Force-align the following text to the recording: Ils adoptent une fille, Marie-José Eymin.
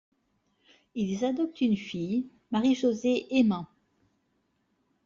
Ils 0.95 1.23
adoptent 1.25 1.61
une 1.61 1.77
fille, 1.77 2.27
Marie-José 2.49 3.27
Eymin. 3.37 3.67